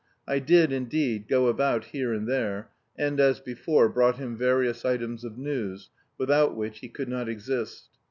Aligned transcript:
I 0.27 0.39
did, 0.39 0.71
indeed, 0.71 1.27
go 1.27 1.45
about 1.45 1.85
here 1.93 2.11
and 2.11 2.27
there, 2.27 2.71
and, 2.97 3.19
as 3.19 3.39
before, 3.39 3.87
brought 3.87 4.15
him 4.17 4.35
various 4.35 4.83
items 4.83 5.23
of 5.23 5.37
news, 5.37 5.91
without 6.17 6.55
which 6.55 6.79
he 6.79 6.89
could 6.89 7.07
not 7.07 7.29
exist. 7.29 7.87